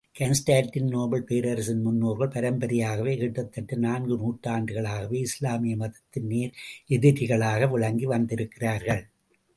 Constantinople 0.19 1.23
பேரரசரின் 1.29 1.83
முன்னோர்கள், 1.83 2.31
பரம்பரையாகவே 2.35 3.13
கிட்டத்தட்ட 3.17 3.75
நான்கு 3.75 4.15
நூற்றாண்டுகளாகவே 4.17 5.19
இஸ்லாமிய 5.27 5.75
மதத்தின் 5.75 6.25
நேர் 6.25 6.57
எதிரிகளாக 6.89 7.69
விளங்கி 7.69 8.05
வந்திருக்கிறார்கள். 8.05 9.03